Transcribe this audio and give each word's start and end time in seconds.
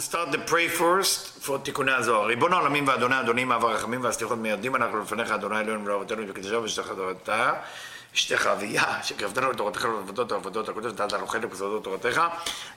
start 0.00 0.32
the 0.32 0.38
pray 0.38 0.68
first 0.68 1.44
for 1.46 1.58
תיקוני 1.62 1.92
הזוהר. 1.92 2.26
ריבון 2.26 2.52
העולמים 2.52 2.88
ואדוני 2.88 3.20
אדונים 3.20 3.52
אב 3.52 3.64
הרחמים 3.64 4.04
והסליחות 4.04 4.38
מיידים 4.38 4.76
אנחנו 4.76 5.00
לפניך 5.00 5.30
אדוני 5.30 5.60
אלוהינו 5.60 5.84
ולאבותינו 5.84 6.22
וקדושה 6.28 6.58
ושתך 6.58 6.88
תורתה 6.96 7.52
אשתך 8.14 8.46
אביה 8.46 9.02
שקרבתנו 9.02 9.50
לתורתך 9.50 9.84
ולעבודות 9.84 10.32
העבודות 10.32 10.68
הקודש 10.68 10.92
ודעת 10.92 11.14
אנוכנו 11.14 11.48
בסודות 11.48 11.84
תורתך. 11.84 12.22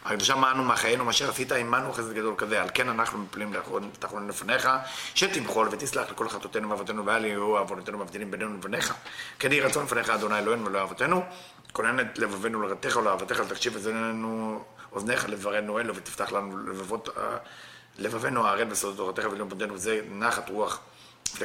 הקדושה 0.06 0.36
מענו 0.36 0.64
מחיינו 0.64 1.06
מאשר 1.06 1.30
עשית 1.30 1.52
עמנו 1.52 1.94
חסד 1.94 2.14
גדול 2.14 2.34
כזה. 2.38 2.62
על 2.62 2.70
כן 2.74 2.90
אנחנו 2.90 3.18
מפלים 3.18 3.54
תחרון 4.00 4.28
לפניך 4.28 4.70
שתמחול 5.16 5.68
ותסלח 5.72 6.12
לכל 6.12 6.30
חטאותינו 6.30 6.70
ואבותינו 6.70 7.06
ואל 7.06 7.26
יהיו 7.26 7.58
עוונותינו 7.58 7.98
מבדילים 7.98 8.32
בינינו 8.32 8.54
לבניך. 8.54 8.94
כן 9.40 9.52
רצון 9.52 9.86
לפניך 9.86 10.10
אדוני 10.10 10.40
אלוהינו 10.40 10.66
ולאבותינו 10.66 11.24
כונן 11.74 12.00
את 12.00 12.20
לבבינו 12.20 12.62
לרתך 12.62 12.96
ולאהבתך 12.96 13.40
לתקשיב 13.40 13.76
אזנינו 13.76 14.64
אוזניך 14.94 15.30
לברנו 15.30 15.80
אלו 15.80 15.96
ותפתח 15.96 16.32
לנו 16.32 16.58
לבבות 16.58 17.10
לבבינו 17.98 18.48
הערל 18.48 18.64
בסודות 18.64 18.98
תורתך 18.98 19.32
ולאום 19.32 19.50
פנתנו 19.50 19.78
זה 19.78 20.02
נחת 20.10 20.50
רוח. 20.50 20.80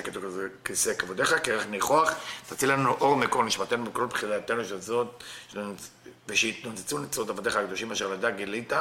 כתוב 0.05 0.25
כזה 0.25 0.49
כיסא 0.65 0.95
כבודיך, 0.95 1.35
כרך 1.43 1.67
ניחוח, 1.67 2.13
תציל 2.49 2.73
לנו 2.73 2.91
אור 2.91 3.17
מקור 3.17 3.45
נשמתנו 3.45 3.85
בכל 3.85 4.07
בחילתנו 4.07 4.65
של 4.65 4.81
זאת, 4.81 5.25
ושיתנוצצו 6.29 6.99
נצרות 6.99 7.31
עבדיך 7.31 7.57
הקדושים 7.57 7.93
אשר 7.93 8.09
לדע 8.09 8.31
גילית, 8.31 8.73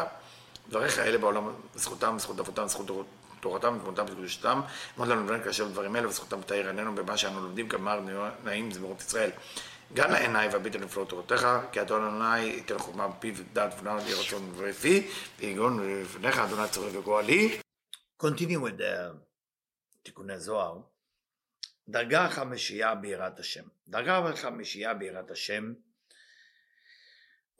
דבריך 0.69 0.99
אלה 0.99 1.17
בעולם, 1.17 1.49
זכותם, 1.75 2.15
זכות 2.19 2.39
אבותם, 2.39 2.67
זכות 2.67 2.87
תורתם, 3.39 3.77
תמותם 3.83 4.05
וקדושתם, 4.11 4.61
אמרת 4.97 5.09
לנו 5.09 5.23
לבן 5.23 5.43
כאשר 5.43 5.67
דברים 5.67 5.95
אלה, 5.95 6.07
וזכותם 6.07 6.41
תאיר 6.41 6.67
עינינו 6.67 6.95
במה 6.95 7.17
שאנו 7.17 7.41
לומדים, 7.41 7.69
כמר 7.69 7.99
נעים 8.43 8.71
זמירות 8.71 9.01
ישראל. 9.01 9.29
גם 9.93 10.11
לעיניי 10.11 10.47
והביט 10.47 10.75
נפלאות 10.75 11.09
תורתך, 11.09 11.47
כי 11.71 11.81
אדון 11.81 12.03
אדוני 12.03 12.39
ייתן 12.39 12.77
חוכמה 12.77 13.07
בפיו 13.07 13.33
דעת 13.53 13.79
ונעל 13.79 13.99
יהי 13.99 14.13
רצון 14.13 14.51
ופי, 14.55 15.07
ויגון 15.39 16.01
לפניך 16.01 16.37
אדוני 16.37 16.69
צורך 16.69 16.95
וגואלי. 16.95 17.59
Continue 18.23 18.61
with 18.63 18.79
the 18.79 19.17
תיקוני 20.03 20.39
זוהר. 20.39 20.79
דרגה 21.89 22.29
חמישייה 22.29 22.95
ביראת 22.95 23.39
השם. 23.39 23.63
דרגה 23.87 24.35
חמישייה 24.35 24.93
ביראת 24.93 25.31
השם 25.31 25.73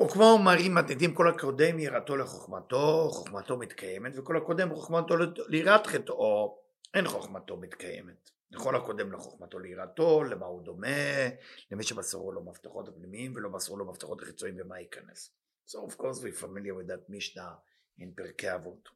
וכמו 0.02 0.38
מראים 0.38 0.76
מתניתים 0.76 1.14
כל 1.14 1.30
הקודם 1.30 1.80
יראתו 1.80 2.18
לחוכמתו, 2.18 3.10
חוכמתו 3.12 3.58
מתקיימת, 3.58 4.12
וכל 4.16 4.38
הקודם 4.38 4.76
חוכמתו 4.76 5.16
ליראת 5.48 5.88
חטאו, 5.88 6.58
אין 6.94 7.08
חוכמתו 7.08 7.58
מתקיימת. 7.58 8.30
לכל 8.52 8.76
הקודם 8.76 9.12
לחוכמתו 9.12 9.60
ליראתו, 9.60 10.24
למה 10.24 10.46
הוא 10.46 10.62
דומה, 10.62 11.28
למי 11.72 11.84
שמסרו 11.84 12.32
לו 12.32 12.44
מפתחות 12.44 12.88
הפנימיים 12.88 13.36
ולא 13.36 13.50
מסרו 13.50 13.78
לו 13.78 13.86
מפתחות 13.86 14.22
החיצוניים 14.22 14.58
ומה 14.62 14.80
ייכנס. 14.80 15.34
So 15.68 15.76
of 15.76 15.98
course 15.98 16.22
we 16.22 16.32
familiar 16.32 16.74
with 16.74 16.88
that 16.88 17.10
משנה 17.10 17.56
in 18.00 18.16
פרקי 18.16 18.56
אבות. 18.56 18.90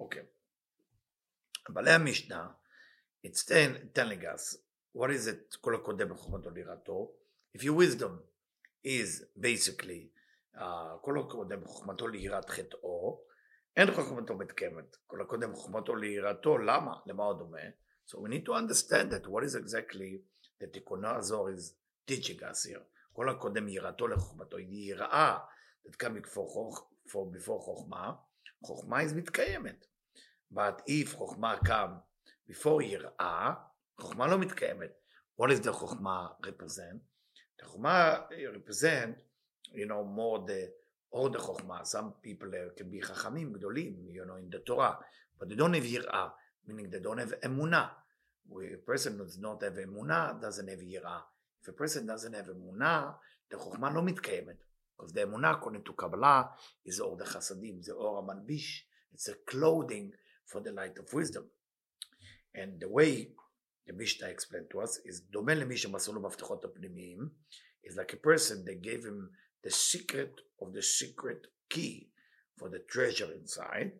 אוקיי. 0.00 0.22
בעלי 1.68 1.90
המשנה 1.90 2.48
it's 3.26 3.44
telling 3.94 4.22
us 4.22 4.56
what 4.96 5.10
is 5.10 5.28
it 5.28 5.56
כל 5.60 5.74
הקודם 5.74 6.10
לחוכמתו 6.10 6.50
ליראתו 6.50 7.14
if 7.56 7.60
your 7.60 7.74
wisdom 7.78 8.20
is 8.86 9.24
basically 9.38 10.10
uh, 10.56 10.60
כל 11.00 11.18
הקודם 11.18 11.62
לחוכמתו 11.62 12.08
ליראת 12.08 12.50
חטאו 12.50 13.24
אין 13.76 13.94
חוכמתו 13.94 14.34
מתקיימת 14.34 14.96
כל 15.06 15.22
הקודם 15.22 15.52
לחוכמתו 15.52 15.96
ליראתו 15.96 16.58
למה? 16.58 16.94
למה 17.06 17.24
הוא 17.24 17.38
דומה? 17.38 17.58
so 18.05 18.19
we 18.19 18.29
need 18.29 18.45
to 18.45 18.53
understand 18.53 19.11
that 19.11 19.27
what 19.27 19.43
is 19.43 19.55
exactly 19.55 20.21
the 20.61 20.67
תיקונו 20.67 21.07
הזוהר 21.07 21.53
is 21.55 21.73
teaching 22.11 22.39
us 22.39 22.69
here 22.69 22.83
כל 23.13 23.29
הקודם 23.29 23.67
יראתו 23.69 24.07
לחוכמתו 24.07 24.57
היא 24.57 24.89
יראה 24.91 25.37
that 25.87 25.91
come 25.91 26.21
before, 26.21 26.73
before 27.07 27.59
חוכמה 27.59 28.13
חוכמה 28.65 29.03
is 29.03 29.13
מתקיימת 29.13 29.85
but 30.53 30.81
if 30.87 31.15
חוכמה 31.15 31.55
come 31.65 32.09
before 32.49 32.83
יראה, 32.83 33.53
חוכמה 33.99 34.27
לא 34.27 34.39
מתקיימת. 34.39 34.91
What 35.41 35.49
is 35.49 35.65
the 35.65 35.71
חוכמה 35.71 36.27
represent? 36.45 36.99
The 37.61 37.65
חוכמה 37.65 38.17
represent, 38.53 39.21
you 39.73 39.85
know, 39.85 40.03
more 40.03 40.39
the, 40.47 40.69
or 41.11 41.29
the 41.29 41.39
חוכמה. 41.39 41.85
Some 41.85 42.11
people 42.23 42.49
can 42.77 42.89
be 42.89 43.01
חכמים 43.01 43.53
גדולים, 43.53 44.07
you 44.09 44.25
know, 44.25 44.35
in 44.35 44.49
the 44.49 44.59
Torah, 44.65 44.97
but 45.39 45.49
they 45.49 45.55
don't 45.55 45.73
have 45.73 45.85
יראה, 45.85 46.29
meaning 46.67 46.89
they 46.89 46.99
don't 46.99 47.19
have 47.19 47.45
אמונה. 47.45 47.87
a 48.52 48.76
person 48.86 49.18
does 49.18 49.38
not 49.38 49.62
have 49.62 49.74
emuna 49.74 50.40
doesn't 50.40 50.68
have 50.68 50.78
yira. 50.78 51.22
If 51.62 51.68
a 51.68 51.72
person 51.72 52.06
doesn't 52.06 52.32
have 52.34 52.46
emuna, 52.46 53.14
the 53.50 53.56
chokhmah 53.56 53.92
no 53.94 54.02
מתקיימת. 54.02 54.56
Because 54.96 55.12
the 55.12 55.22
emuna, 55.22 55.54
according 55.54 55.82
to 55.82 55.92
Kabbalah, 55.92 56.50
is 56.84 57.00
all 57.00 57.16
the 57.16 57.24
chasadim, 57.24 57.84
the 57.84 57.92
or 57.92 58.22
malbish. 58.22 58.82
It's 59.12 59.28
a 59.28 59.34
clothing 59.46 60.12
for 60.46 60.60
the 60.60 60.72
light 60.72 60.98
of 60.98 61.12
wisdom. 61.12 61.44
And 62.54 62.80
the 62.80 62.88
way 62.88 63.30
the 63.86 63.92
Mishnah 63.92 64.28
explained 64.28 64.66
to 64.70 64.80
us 64.80 65.00
is 65.04 65.22
domen 65.32 65.58
למי 65.58 65.76
שמסרו 65.76 66.14
לו 66.14 66.20
מפתחות 66.20 66.64
הפנימיים, 66.64 67.30
is 67.84 67.96
like 67.96 68.12
a 68.12 68.16
person 68.16 68.64
that 68.64 68.80
gave 68.82 69.04
him 69.04 69.30
the 69.62 69.70
secret 69.70 70.40
of 70.60 70.72
the 70.72 70.82
secret 70.82 71.46
key 71.68 72.10
for 72.56 72.68
the 72.68 72.78
treasure 72.78 73.32
inside, 73.32 73.92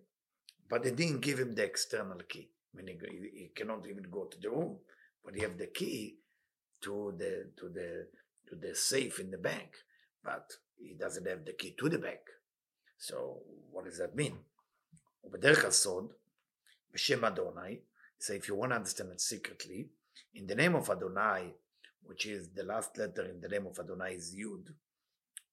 but 0.69 0.83
they 0.83 0.91
didn't 0.91 1.21
give 1.21 1.39
him 1.39 1.55
the 1.55 1.65
external 1.65 2.19
key 2.29 2.54
meaning 2.74 3.00
he, 3.10 3.40
he 3.40 3.52
cannot 3.56 3.86
even 3.88 4.06
go 4.12 4.26
to 4.26 4.40
the 4.40 4.50
room, 4.50 4.78
but 5.24 5.36
he 5.36 5.42
have 5.42 5.58
the 5.58 5.68
key 5.68 6.18
to 6.82 7.14
the 7.18 7.52
to 7.58 7.70
the 7.70 8.08
to 8.48 8.56
the 8.56 8.76
safe 8.76 9.20
in 9.20 9.32
the 9.32 9.38
bank, 9.38 9.70
but 10.24 10.52
he 10.78 10.94
doesn't 10.94 11.28
have 11.28 11.46
the 11.46 11.54
key 11.54 11.76
to 11.78 11.90
the 11.90 12.00
bank. 12.00 12.22
So 12.98 13.40
what 13.72 13.86
does 13.86 13.98
that 13.98 14.16
mean? 14.16 14.38
ובדרך 15.24 15.66
הסוד, 15.66 16.14
בשם 16.94 17.26
אדוני, 17.26 17.82
So 18.20 18.34
if 18.34 18.48
you 18.48 18.56
want 18.56 18.72
to 18.72 18.76
understand 18.78 19.12
it 19.12 19.22
secretly, 19.22 19.90
in 20.34 20.46
the 20.48 20.56
name 20.56 20.76
of 20.76 20.90
Adonai, 20.90 21.54
which 22.04 22.26
is 22.26 22.50
the 22.50 22.64
last 22.64 22.98
letter 22.98 23.26
in 23.26 23.40
the 23.40 23.48
name 23.48 23.66
of 23.66 23.80
Adonai 23.80 24.14
is 24.14 24.36
Yud, 24.36 24.74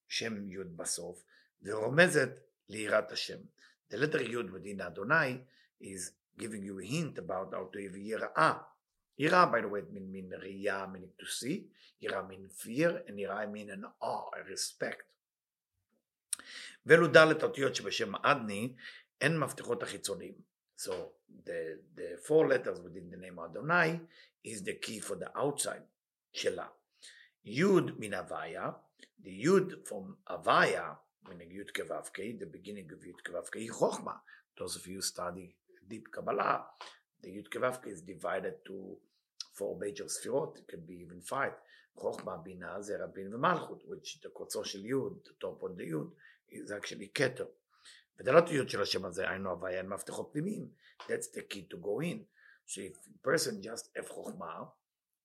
Shem 0.08 0.48
Yud 0.48 0.76
בסוף, 0.76 1.22
ורומזת 1.62 2.30
ליראת 2.68 3.12
השם. 3.12 3.38
The 3.90 3.96
letter 3.96 4.18
Yud 4.18 4.50
within 4.50 4.80
Adonai 4.80 5.42
is 5.80 6.12
giving 6.38 6.62
you 6.62 6.78
a 6.80 6.84
hint 6.84 7.18
about 7.18 7.52
how 7.52 7.68
to 7.72 7.78
have 7.78 7.96
יראה. 7.96 8.58
יראה, 9.18 9.50
by 9.50 9.60
the 9.60 9.68
way, 9.68 9.82
mean, 9.92 10.10
mean 10.12 10.32
ראייה, 10.40 10.86
meaning 10.92 11.12
to 11.18 11.26
see, 11.26 11.66
יראה 12.02 12.28
mean 12.28 12.48
fear, 12.48 13.02
and 13.06 13.18
יראה 13.18 13.46
mean 13.46 13.70
an 13.70 13.84
awe, 14.00 14.30
a 14.34 14.52
respect. 14.52 15.02
ואלו 16.86 17.06
ד' 17.06 17.42
אותיות 17.42 17.74
שבשם 17.74 18.14
אדני, 18.16 18.74
הן 19.20 19.38
מפתחות 19.38 19.82
החיצוניים. 19.82 20.34
So 20.76 20.92
the, 21.44 21.78
the 21.94 22.18
four 22.26 22.46
letters 22.46 22.80
within 22.80 23.10
the 23.10 23.16
name 23.16 23.38
Adonai 23.38 24.00
is 24.44 24.62
the 24.62 24.74
key 24.74 25.00
for 25.00 25.16
the 25.16 25.30
outside, 25.36 25.82
Shela. 26.34 26.68
Yud 27.46 27.98
min 27.98 28.12
Avaya, 28.12 28.74
the 29.22 29.44
Yud 29.44 29.86
from 29.88 30.16
Avaya, 30.28 30.96
meaning 31.28 31.48
Yud 31.48 31.72
Kevavke, 31.72 32.38
the 32.38 32.46
beginning 32.46 32.90
of 32.92 33.00
Yud 33.00 33.20
Kevavke, 33.26 33.68
Chochma. 33.70 34.16
Those 34.58 34.76
of 34.76 34.86
you 34.86 35.00
study 35.00 35.54
deep 35.91 36.07
Kabbalah, 36.15 36.63
the 37.21 37.29
Yud 37.29 37.47
Kevavke 37.53 37.87
is 37.87 38.01
divided 38.01 38.55
to 38.65 38.97
four 39.53 39.77
major 39.77 40.05
sefirot. 40.05 40.57
It 40.57 40.67
can 40.67 40.83
be 40.87 40.95
even 41.05 41.21
five. 41.21 41.53
Chokhmah, 41.99 42.43
Bina, 42.45 42.79
Zera, 42.79 43.13
Bin, 43.13 43.31
Malchut, 43.33 43.81
which 43.85 44.19
the 44.23 44.29
קוצו 44.29 44.63
של 44.63 44.83
Yud, 44.83 45.23
the 45.25 45.33
top 45.41 45.61
on 45.63 45.75
the 45.75 45.83
Yud, 45.83 46.09
is 46.49 46.71
actually 46.71 47.11
Keter. 47.13 47.47
וזה 48.19 48.31
לא 48.31 48.41
תיעוד 48.41 48.69
של 48.69 48.81
השם 48.81 49.05
הזה, 49.05 49.29
היינו 49.29 49.49
הוויה, 49.49 49.77
אין 49.77 49.89
מפתחות 49.89 50.29
פנימיים. 50.31 50.69
That's 51.07 51.27
the 51.35 51.41
key 51.41 51.67
to 51.73 51.77
go 51.77 51.99
in. 52.01 52.25
So 52.65 52.81
if 52.81 52.93
a 52.93 53.29
person 53.29 53.61
just 53.61 53.89
have 53.97 54.09
חוכמה, 54.09 54.65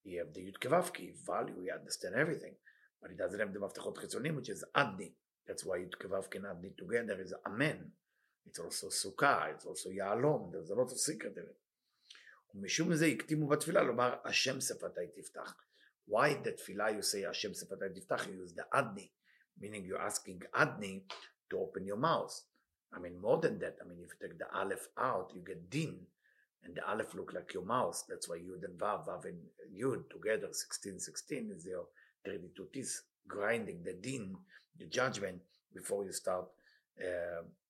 he 0.03 0.15
have 0.15 0.33
the 0.33 0.41
יוד 0.41 0.57
Kevafki 0.57 1.15
value, 1.25 1.61
he 1.61 1.71
understand 1.71 2.15
everything. 2.15 2.55
But 3.01 3.11
he 3.11 3.15
doesn't 3.15 3.39
have 3.39 3.53
the 3.53 3.59
מפתחות 3.59 3.97
חיצוניים, 3.97 4.35
which 4.35 4.49
is 4.49 4.65
אדני. 4.73 5.13
That's 5.47 5.63
why 5.63 5.77
יוד 5.77 5.95
Kevafki 5.95 6.35
and 6.35 6.45
אדני 6.45 6.73
together 6.75 7.21
is 7.21 7.33
אמן 7.47 7.89
It's 8.46 8.58
also 8.58 8.90
סוכה, 8.90 9.50
it's 9.54 9.64
also 9.64 9.90
יהלום, 9.90 10.52
there's 10.52 10.70
a 10.70 10.74
lot 10.74 10.92
of 10.92 10.98
secret 10.98 11.36
in 11.36 11.48
it. 11.48 11.62
ומשום 12.54 12.94
זה 12.94 13.06
הקדימו 13.06 13.48
בתפילה 13.48 13.82
לומר 13.82 14.14
השם 14.24 14.60
שפתי 14.60 15.06
תפתח. 15.14 15.54
Why 16.08 16.44
the 16.44 16.50
תפילה 16.56 16.90
you 16.90 17.02
say 17.02 17.28
השם 17.30 17.54
שפתי 17.54 18.00
תפתח, 18.00 18.26
you 18.26 18.46
use 18.46 18.54
the 18.54 18.64
אדני, 18.70 19.08
meaning 19.60 19.84
you're 19.86 20.10
asking 20.10 20.44
אדני 20.52 21.04
to 21.50 21.56
open 21.56 21.84
your 21.84 21.96
mouth. 21.96 22.32
I 22.94 22.98
mean, 22.98 23.18
more 23.20 23.38
than 23.38 23.58
that, 23.60 23.76
I 23.80 23.88
mean, 23.88 23.98
if 24.04 24.10
you 24.12 24.28
take 24.28 24.38
the 24.38 24.50
Aleph 24.54 24.88
out, 24.98 25.32
you 25.34 25.40
get 25.40 25.70
Din, 25.70 25.98
and 26.62 26.74
the 26.74 26.86
Aleph 26.88 27.14
look 27.14 27.32
like 27.32 27.54
your 27.54 27.64
mouse. 27.64 28.04
That's 28.08 28.28
why 28.28 28.36
Yud 28.36 28.64
and 28.64 28.78
Vav, 28.78 29.06
Vav 29.08 29.24
and 29.24 29.38
Yud 29.74 30.10
together, 30.10 30.48
16, 30.52 31.00
16 31.00 31.52
is 31.56 31.64
your 31.64 31.86
32 32.24 32.68
teeth, 32.72 33.00
grinding 33.26 33.82
the 33.82 33.94
Din, 33.94 34.36
the 34.78 34.86
judgment, 34.86 35.40
before 35.74 36.04
you 36.04 36.12
start 36.12 36.46
uh, 37.00 37.42
the 37.42 37.65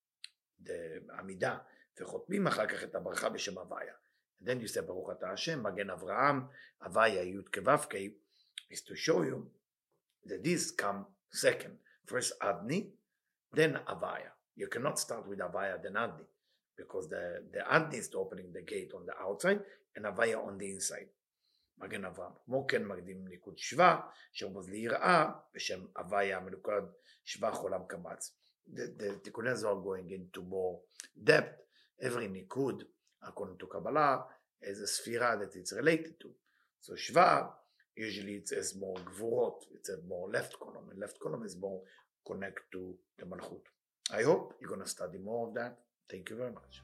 עמידה, 1.18 1.58
וחותמים 2.00 2.46
אחר 2.46 2.66
כך 2.66 2.82
את 2.82 2.94
הברכה 2.94 3.28
בשם 3.28 3.58
הוויה. 3.58 3.94
You 4.42 4.68
say, 4.74 4.82
ברוך 4.86 5.10
אתה 5.10 5.30
השם, 5.30 5.62
מגן 5.66 5.90
אברהם, 5.90 6.40
הוויה 6.82 7.22
י' 7.22 7.36
כו' 7.54 7.72
is 8.70 8.80
to 8.80 8.94
show 8.94 9.22
you 9.22 9.50
that 10.26 10.44
this 10.44 10.70
come 10.70 11.06
second. 11.32 11.78
First 12.06 12.32
Adni, 12.40 12.90
then 13.54 13.78
Avaya. 13.86 14.32
You 14.56 14.68
cannot 14.68 14.98
start 14.98 15.26
with 15.26 15.40
Avaya 15.40 15.82
then 15.82 15.94
Adni. 15.94 16.26
because 16.78 17.08
the, 17.08 17.42
the 17.52 17.62
ant 17.72 17.92
needs 17.92 18.08
to 18.08 18.18
opening 18.18 18.52
the 18.52 18.62
gate 18.62 18.92
on 18.94 19.04
the 19.04 19.16
outside 19.20 19.60
and 19.94 20.06
Avaya 20.06 20.38
on 20.46 20.56
the 20.58 20.70
inside. 20.70 21.08
מגן 21.78 22.04
אברהם. 22.04 22.32
כמו 22.44 22.66
כן 22.66 22.84
מקדים 22.84 23.28
ניקוד 23.28 23.58
שווה, 23.58 24.00
שרמוז 24.32 24.68
ליראה, 24.68 25.30
בשם 25.54 25.86
הוויה 25.96 26.36
המנוקד 26.36 26.82
שבח 27.24 27.56
עולם 27.56 27.80
קמץ. 27.88 28.34
The 28.67 29.19
תיקוני 29.23 29.49
הזוהר 29.49 29.83
going 29.83 30.09
into 30.11 30.41
more 30.41 30.79
depth, 31.23 31.61
every 32.01 32.27
ניקוד, 32.27 32.83
according 33.23 33.57
to 33.59 33.67
Kabbalah, 33.67 34.23
is 34.61 34.81
a 34.81 34.87
ספירה 34.87 35.37
that 35.39 35.55
it's 35.55 35.73
related 35.73 36.19
to. 36.19 36.29
So 36.81 36.95
שווה, 36.95 37.49
usually 37.95 38.41
it 38.41 38.47
says 38.47 38.75
more 38.75 38.99
גבורות, 38.99 39.63
it 39.71 39.85
says 39.85 40.03
more 40.07 40.29
left 40.31 40.53
column, 40.59 40.89
and 40.89 40.99
left 40.99 41.19
column 41.19 41.43
is 41.43 41.55
more 41.55 41.81
connect 42.27 42.71
to 42.71 42.97
the 43.19 43.25
מלכות. 43.25 43.69
I 44.11 44.23
hope 44.23 44.53
you're 44.59 44.69
going 44.69 44.81
to 44.81 44.87
study 44.87 45.17
more 45.17 45.47
of 45.47 45.53
that. 45.53 45.77
Thank 46.09 46.29
you 46.29 46.35
very 46.35 46.51
much. 46.51 46.81